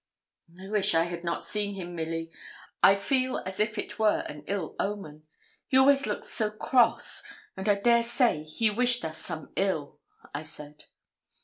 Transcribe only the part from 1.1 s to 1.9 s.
not seen